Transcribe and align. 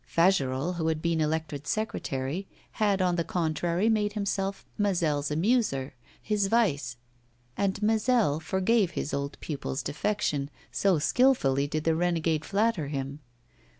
Fagerolles, 0.09 0.77
who 0.77 0.87
had 0.87 0.99
been 0.99 1.21
elected 1.21 1.67
secretary, 1.67 2.47
had, 2.71 3.03
on 3.03 3.17
the 3.17 3.23
contrary, 3.23 3.87
made 3.87 4.13
himself 4.13 4.65
Mazel's 4.75 5.29
amuser, 5.29 5.91
his 6.23 6.47
vice, 6.47 6.97
and 7.55 7.79
Mazel 7.83 8.39
forgave 8.39 8.89
his 8.97 9.13
old 9.13 9.39
pupil's 9.41 9.83
defection, 9.83 10.49
so 10.71 10.97
skilfully 10.97 11.67
did 11.67 11.83
the 11.83 11.93
renegade 11.93 12.43
flatter 12.45 12.87
him. 12.87 13.19